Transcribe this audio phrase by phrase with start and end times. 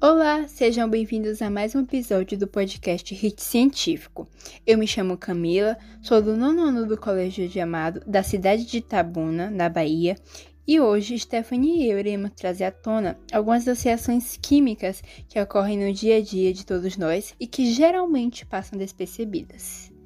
[0.00, 4.28] Olá, sejam bem-vindos a mais um episódio do podcast Hit Científico.
[4.64, 8.78] Eu me chamo Camila, sou do nono ano do Colégio de Amado, da cidade de
[8.78, 10.14] Itabuna, na Bahia,
[10.64, 15.76] e hoje Stephanie e eu iremos trazer à tona algumas das reações químicas que ocorrem
[15.76, 19.97] no dia a dia de todos nós e que geralmente passam despercebidas.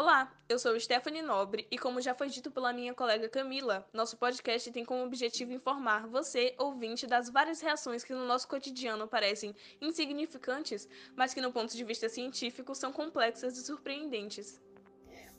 [0.00, 4.16] Olá, eu sou Stephanie Nobre e, como já foi dito pela minha colega Camila, nosso
[4.16, 9.56] podcast tem como objetivo informar você, ouvinte, das várias reações que no nosso cotidiano parecem
[9.80, 14.62] insignificantes, mas que, no ponto de vista científico, são complexas e surpreendentes.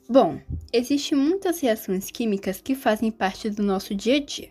[0.06, 0.38] Bom,
[0.70, 4.50] existem muitas reações químicas que fazem parte do nosso dia a dia.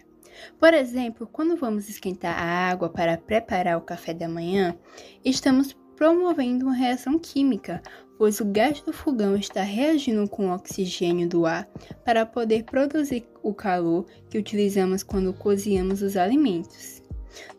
[0.60, 4.76] Por exemplo, quando vamos esquentar a água para preparar o café da manhã,
[5.24, 7.82] estamos promovendo uma reação química,
[8.18, 11.68] pois o gás do fogão está reagindo com o oxigênio do ar
[12.06, 17.04] para poder produzir o calor que utilizamos quando cozinhamos os alimentos.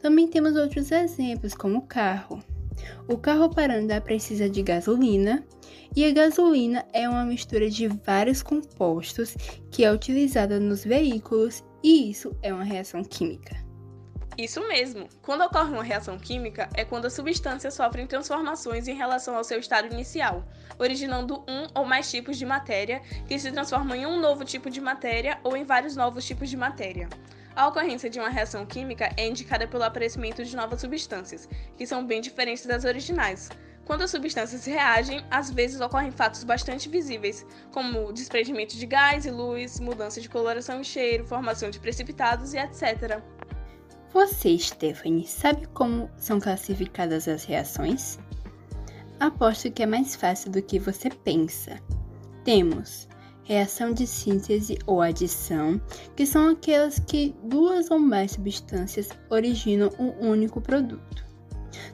[0.00, 2.42] Também temos outros exemplos, como o carro.
[3.06, 5.45] O carro para andar precisa de gasolina,
[5.95, 9.37] e a gasolina é uma mistura de vários compostos
[9.70, 13.70] que é utilizada nos veículos, e isso é uma reação química.
[14.41, 15.07] Isso mesmo!
[15.21, 19.60] Quando ocorre uma reação química, é quando as substâncias sofrem transformações em relação ao seu
[19.60, 20.43] estado inicial,
[20.79, 24.80] originando um ou mais tipos de matéria que se transformam em um novo tipo de
[24.80, 27.07] matéria ou em vários novos tipos de matéria.
[27.55, 31.46] A ocorrência de uma reação química é indicada pelo aparecimento de novas substâncias,
[31.77, 33.51] que são bem diferentes das originais.
[33.85, 39.30] Quando as substâncias reagem, às vezes ocorrem fatos bastante visíveis, como desprendimento de gás e
[39.30, 43.21] luz, mudança de coloração e cheiro, formação de precipitados e etc.
[44.12, 48.18] Você, Stephanie, sabe como são classificadas as reações?
[49.20, 51.78] Aposto que é mais fácil do que você pensa.
[52.44, 53.08] Temos
[53.44, 55.80] reação de síntese ou adição,
[56.16, 61.24] que são aquelas que duas ou mais substâncias originam um único produto.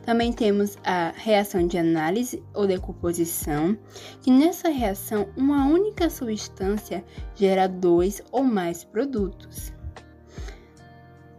[0.04, 3.76] Também temos a reação de análise ou decomposição,
[4.22, 9.75] que nessa reação uma única substância gera dois ou mais produtos.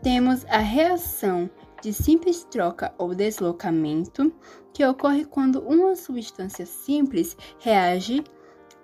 [0.10, 1.50] Temos a reação
[1.82, 4.34] de simples troca ou deslocamento,
[4.74, 8.24] que ocorre quando uma substância simples reage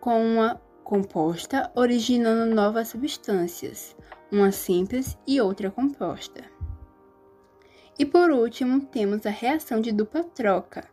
[0.02, 3.96] com uma composta, originando novas substâncias,
[4.30, 6.44] uma simples e outra composta.
[7.98, 10.84] E por último, temos a reação de dupla troca,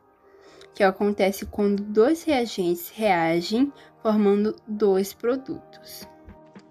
[0.73, 6.07] que acontece quando dois reagentes reagem formando dois produtos.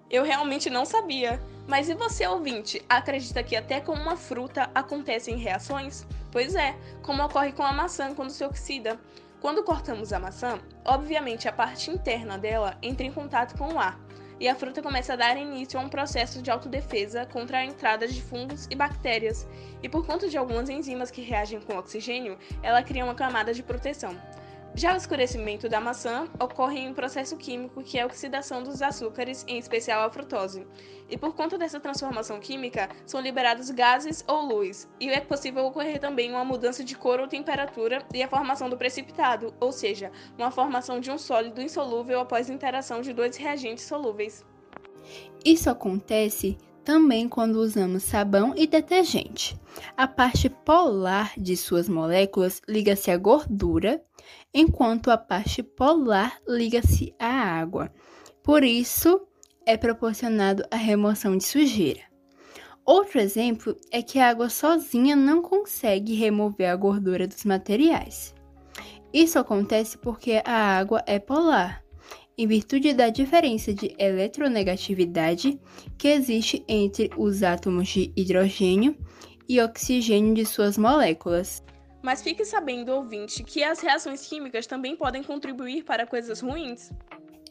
[0.09, 1.41] Eu realmente não sabia.
[1.67, 6.05] Mas e você, ouvinte, acredita que até com uma fruta acontecem reações?
[6.31, 8.99] Pois é, como ocorre com a maçã quando se oxida.
[9.39, 13.97] Quando cortamos a maçã, obviamente a parte interna dela entra em contato com o ar,
[14.39, 18.07] e a fruta começa a dar início a um processo de autodefesa contra a entrada
[18.07, 19.47] de fungos e bactérias,
[19.81, 23.63] e por conta de algumas enzimas que reagem com oxigênio, ela cria uma camada de
[23.63, 24.17] proteção.
[24.79, 28.81] Já o escurecimento da maçã ocorre em um processo químico que é a oxidação dos
[28.81, 30.65] açúcares, em especial a frutose.
[31.09, 35.99] E por conta dessa transformação química, são liberados gases ou luz, e é possível ocorrer
[35.99, 40.49] também uma mudança de cor ou temperatura e a formação do precipitado, ou seja, uma
[40.49, 44.45] formação de um sólido insolúvel após a interação de dois reagentes solúveis.
[45.43, 49.57] Isso acontece também quando usamos sabão e detergente.
[49.95, 54.03] A parte polar de suas moléculas liga-se à gordura,
[54.53, 57.91] enquanto a parte polar liga-se à água.
[58.43, 59.21] Por isso,
[59.65, 62.01] é proporcionado a remoção de sujeira.
[62.85, 68.33] Outro exemplo é que a água sozinha não consegue remover a gordura dos materiais.
[69.13, 71.83] Isso acontece porque a água é polar
[72.39, 75.59] em virtude da diferença de eletronegatividade
[75.97, 78.97] que existe entre os átomos de hidrogênio
[79.47, 81.61] e oxigênio de suas moléculas.
[82.01, 86.93] Mas fique sabendo, ouvinte, que as reações químicas também podem contribuir para coisas ruins.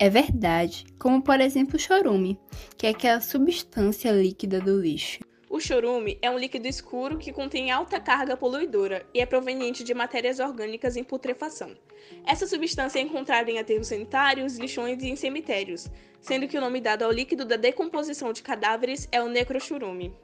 [0.00, 2.40] É verdade, como por exemplo o chorume,
[2.78, 5.18] que é aquela substância líquida do lixo.
[5.50, 9.94] O chorume é um líquido escuro que contém alta carga poluidora e é proveniente de
[9.94, 11.74] matérias orgânicas em putrefação.
[12.26, 15.88] Essa substância é encontrada em aterros sanitários, lixões e em cemitérios,
[16.20, 20.14] sendo que o nome dado ao líquido da decomposição de cadáveres é o necrochurume.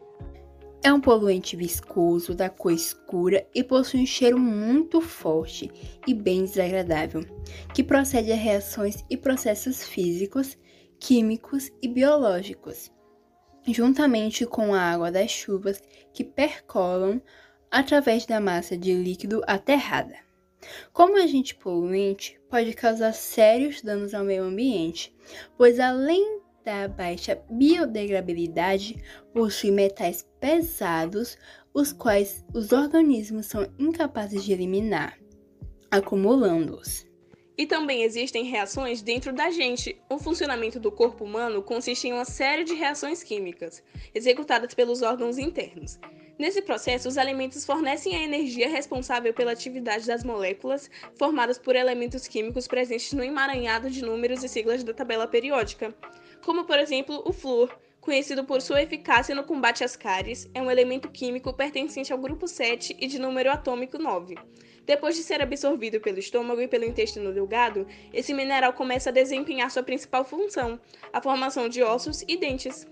[0.82, 5.70] É um poluente viscoso, da cor escura e possui um cheiro muito forte
[6.06, 7.24] e bem desagradável,
[7.72, 10.58] que procede a reações e processos físicos,
[11.00, 12.92] químicos e biológicos
[13.66, 15.82] juntamente com a água das chuvas
[16.12, 17.20] que percolam
[17.70, 20.16] através da massa de líquido aterrada.
[20.92, 25.14] Como agente poluente, pode causar sérios danos ao meio ambiente,
[25.56, 28.96] pois além da baixa biodegradabilidade,
[29.32, 31.36] possui metais pesados,
[31.74, 35.18] os quais os organismos são incapazes de eliminar,
[35.90, 37.06] acumulando-os.
[37.56, 39.96] E também existem reações dentro da gente.
[40.08, 45.38] O funcionamento do corpo humano consiste em uma série de reações químicas, executadas pelos órgãos
[45.38, 45.98] internos.
[46.36, 52.26] Nesse processo, os alimentos fornecem a energia responsável pela atividade das moléculas formadas por elementos
[52.26, 55.94] químicos presentes no emaranhado de números e siglas da tabela periódica,
[56.44, 60.70] como por exemplo o flúor, conhecido por sua eficácia no combate às cáries, é um
[60.70, 64.34] elemento químico pertencente ao grupo 7 e de número atômico 9.
[64.86, 69.70] Depois de ser absorvido pelo estômago e pelo intestino delgado, esse mineral começa a desempenhar
[69.70, 70.78] sua principal função,
[71.12, 72.86] a formação de ossos e dentes.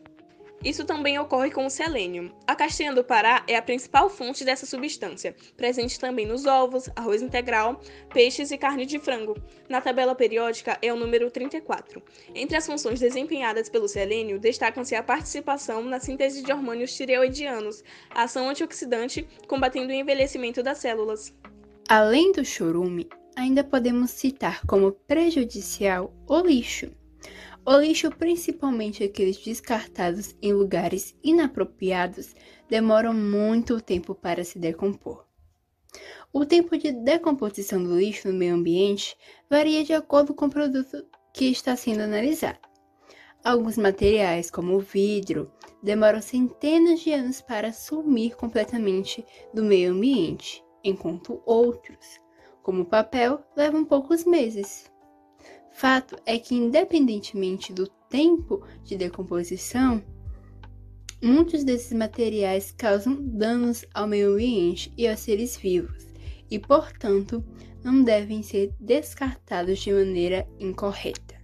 [0.65, 2.33] Isso também ocorre com o selênio.
[2.47, 7.21] A castanha do Pará é a principal fonte dessa substância, presente também nos ovos, arroz
[7.21, 7.81] integral,
[8.11, 9.37] peixes e carne de frango.
[9.69, 12.01] Na tabela periódica é o número 34.
[12.33, 18.23] Entre as funções desempenhadas pelo selênio, destacam-se a participação na síntese de hormônios tireoidianos, a
[18.23, 21.35] ação antioxidante, combatendo o envelhecimento das células.
[21.95, 23.07] Além do chorume,
[23.37, 26.91] ainda podemos citar como prejudicial o lixo.
[27.67, 32.35] O lixo, principalmente aqueles descartados em lugares inapropriados,
[32.67, 35.27] demoram muito tempo para se decompor.
[36.33, 39.15] O tempo de decomposição do lixo no meio ambiente
[39.51, 41.05] varia de acordo com o produto
[41.35, 42.59] que está sendo analisado.
[43.45, 45.53] Alguns materiais, como o vidro,
[45.83, 49.23] demoram centenas de anos para sumir completamente
[49.53, 52.21] do meio ambiente, enquanto outros,
[52.63, 54.91] como papel, levam poucos meses.
[55.73, 60.03] Fato é que, independentemente do tempo de decomposição,
[61.23, 66.07] muitos desses materiais causam danos ao meio ambiente e aos seres vivos
[66.51, 67.45] e, portanto,
[67.83, 71.41] não devem ser descartados de maneira incorreta.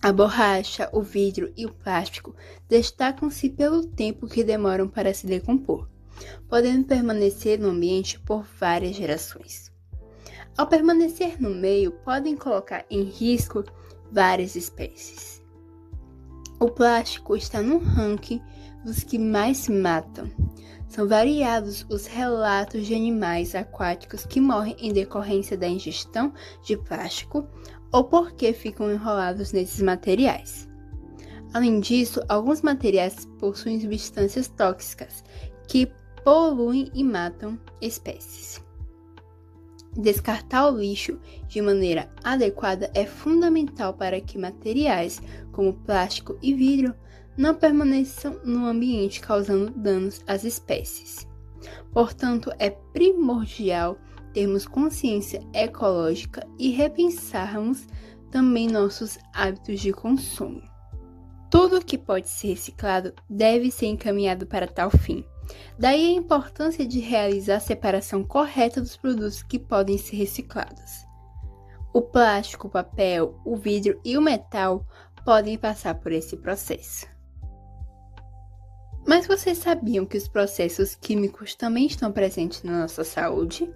[0.00, 2.34] A borracha, o vidro e o plástico
[2.68, 5.88] destacam-se pelo tempo que demoram para se decompor,
[6.48, 9.72] podendo permanecer no ambiente por várias gerações.
[10.56, 13.62] Ao permanecer no meio, podem colocar em risco
[14.10, 15.42] várias espécies.
[16.58, 18.40] O plástico está no ranking
[18.84, 20.30] dos que mais matam.
[20.88, 26.32] São variados os relatos de animais aquáticos que morrem em decorrência da ingestão
[26.64, 27.46] de plástico
[27.92, 30.66] ou porque ficam enrolados nesses materiais.
[31.52, 35.22] Além disso, alguns materiais possuem substâncias tóxicas
[35.68, 35.92] que
[36.26, 38.60] poluem e matam espécies.
[39.96, 46.92] Descartar o lixo de maneira adequada é fundamental para que materiais como plástico e vidro
[47.36, 51.28] não permaneçam no ambiente causando danos às espécies.
[51.92, 53.96] Portanto, é primordial
[54.32, 57.86] termos consciência ecológica e repensarmos
[58.32, 60.60] também nossos hábitos de consumo.
[61.48, 65.24] Tudo que pode ser reciclado deve ser encaminhado para tal fim.
[65.78, 71.06] Daí a importância de realizar a separação correta dos produtos que podem ser reciclados.
[71.92, 74.86] O plástico, o papel, o vidro e o metal
[75.24, 77.06] podem passar por esse processo.
[79.06, 83.72] Mas vocês sabiam que os processos químicos também estão presentes na nossa saúde?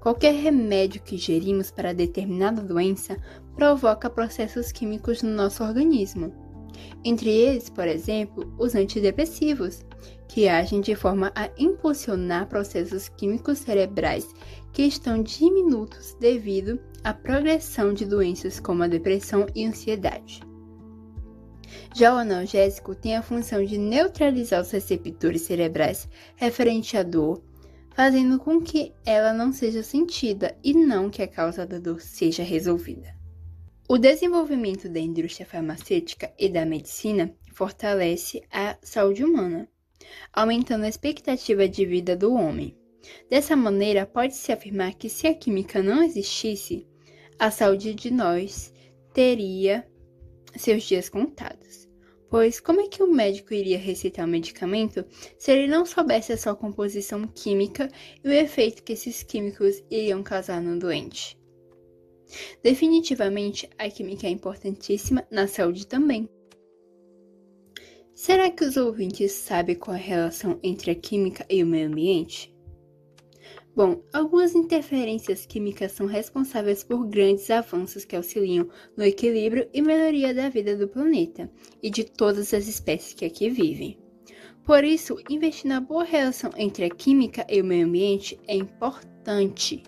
[0.00, 3.16] Qualquer remédio que gerimos para determinada doença
[3.54, 6.32] provoca processos químicos no nosso organismo.
[7.04, 9.84] Entre eles, por exemplo, os antidepressivos,
[10.28, 14.28] que agem de forma a impulsionar processos químicos cerebrais
[14.72, 20.40] que estão diminutos devido à progressão de doenças como a depressão e ansiedade.
[21.94, 27.42] Já o analgésico tem a função de neutralizar os receptores cerebrais referente à dor,
[27.94, 32.42] fazendo com que ela não seja sentida e não que a causa da dor seja
[32.42, 33.14] resolvida.
[33.88, 39.68] O desenvolvimento da indústria farmacêutica e da medicina fortalece a saúde humana,
[40.32, 42.76] aumentando a expectativa de vida do homem.
[43.28, 46.86] Dessa maneira, pode-se afirmar que se a química não existisse,
[47.38, 48.72] a saúde de nós
[49.12, 49.86] teria
[50.56, 51.88] seus dias contados.
[52.28, 55.04] Pois como é que o médico iria receitar um medicamento
[55.36, 57.90] se ele não soubesse a sua composição química
[58.22, 61.36] e o efeito que esses químicos iriam causar no doente?
[62.62, 66.28] Definitivamente, a química é importantíssima na saúde também.
[68.22, 71.88] Será que os ouvintes sabem qual é a relação entre a química e o meio
[71.88, 72.54] ambiente?
[73.74, 80.34] Bom, algumas interferências químicas são responsáveis por grandes avanços que auxiliam no equilíbrio e melhoria
[80.34, 81.50] da vida do planeta
[81.82, 83.98] e de todas as espécies que aqui vivem.
[84.66, 89.82] Por isso, investir na boa relação entre a química e o meio ambiente é importante.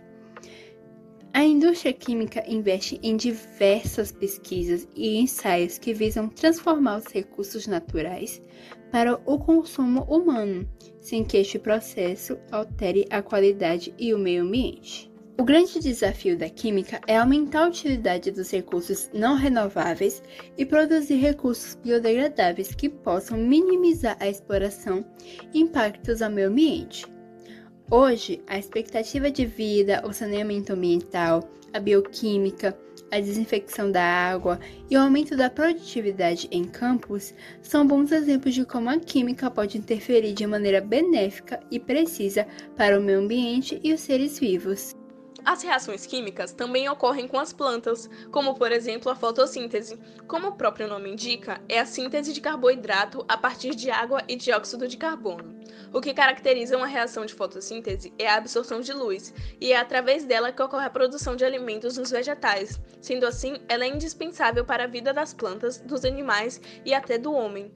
[1.34, 8.42] A indústria química investe em diversas pesquisas e ensaios que visam transformar os recursos naturais
[8.90, 10.68] para o consumo humano,
[11.00, 15.10] sem que este processo altere a qualidade e o meio ambiente.
[15.38, 20.22] O grande desafio da química é aumentar a utilidade dos recursos não renováveis
[20.58, 25.02] e produzir recursos biodegradáveis que possam minimizar a exploração
[25.54, 27.06] e impactos ao meio ambiente.
[27.94, 32.74] Hoje, a expectativa de vida, o saneamento ambiental, a bioquímica,
[33.10, 34.58] a desinfecção da água
[34.88, 39.76] e o aumento da produtividade em campos são bons exemplos de como a química pode
[39.76, 42.46] interferir de maneira benéfica e precisa
[42.78, 44.96] para o meio ambiente e os seres vivos.
[45.44, 49.98] As reações químicas também ocorrem com as plantas, como por exemplo a fotossíntese.
[50.28, 54.36] Como o próprio nome indica, é a síntese de carboidrato a partir de água e
[54.36, 55.60] dióxido de carbono.
[55.92, 60.24] O que caracteriza uma reação de fotossíntese é a absorção de luz, e é através
[60.24, 62.80] dela que ocorre a produção de alimentos nos vegetais.
[63.00, 67.32] Sendo assim, ela é indispensável para a vida das plantas, dos animais e até do
[67.32, 67.72] homem.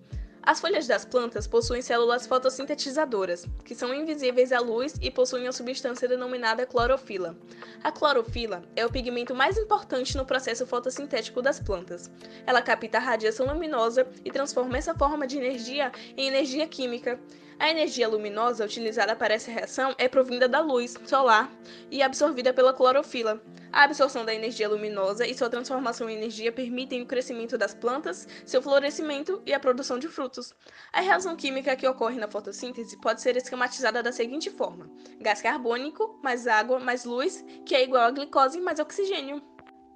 [0.47, 5.53] As folhas das plantas possuem células fotossintetizadoras, que são invisíveis à luz e possuem a
[5.53, 7.37] substância denominada clorofila.
[7.83, 12.09] A clorofila é o pigmento mais importante no processo fotossintético das plantas.
[12.47, 17.19] Ela capta a radiação luminosa e transforma essa forma de energia em energia química.
[17.59, 21.51] A energia luminosa utilizada para essa reação é provinda da luz solar
[21.91, 23.43] e absorvida pela clorofila.
[23.77, 28.27] A absorção da energia luminosa e sua transformação em energia permitem o crescimento das plantas,
[28.47, 30.55] seu florescimento e a produção de frutos.
[30.91, 34.91] A reação química que ocorre na fotossíntese pode ser esquematizada da seguinte forma:
[35.21, 39.43] gás carbônico mais água mais luz, que é igual a glicose mais oxigênio.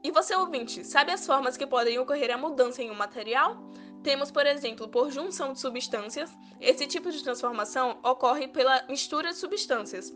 [0.05, 3.67] E você ouvinte, sabe as formas que podem ocorrer a mudança em um material?
[4.03, 6.31] Temos, por exemplo, por junção de substâncias.
[6.61, 10.13] Esse tipo de transformação ocorre pela mistura de substâncias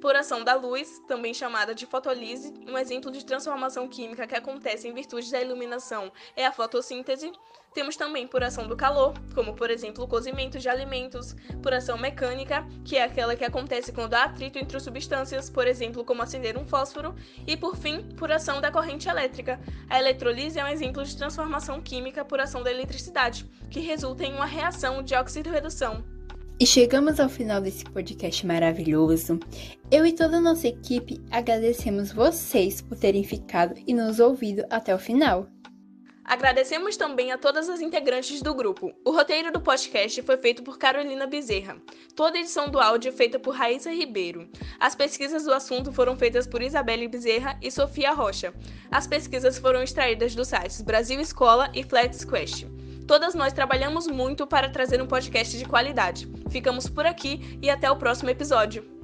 [0.00, 4.88] por ação da luz, também chamada de fotolise, um exemplo de transformação química que acontece
[4.88, 7.30] em virtude da iluminação é a fotossíntese.
[7.74, 11.96] Temos também por ação do calor, como por exemplo o cozimento de alimentos, por ação
[11.96, 16.58] mecânica, que é aquela que acontece quando há atrito entre substâncias, por exemplo, como acender
[16.58, 17.14] um fósforo,
[17.46, 19.60] e por fim, por ação da corrente elétrica.
[19.88, 24.32] A eletrolise é um exemplo de transformação química por ação da eletricidade, que resulta em
[24.32, 26.02] uma reação de oxidorredução.
[26.58, 29.38] E chegamos ao final desse podcast maravilhoso.
[29.92, 34.94] Eu e toda a nossa equipe agradecemos vocês por terem ficado e nos ouvido até
[34.94, 35.48] o final.
[36.24, 38.92] Agradecemos também a todas as integrantes do grupo.
[39.04, 41.76] O roteiro do podcast foi feito por Carolina Bezerra.
[42.14, 44.48] Toda a edição do áudio é feita por Raíssa Ribeiro.
[44.78, 48.54] As pesquisas do assunto foram feitas por Isabelle Bezerra e Sofia Rocha.
[48.92, 52.64] As pesquisas foram extraídas dos sites Brasil Escola e Flex Quest.
[53.08, 56.30] Todas nós trabalhamos muito para trazer um podcast de qualidade.
[56.48, 58.99] Ficamos por aqui e até o próximo episódio.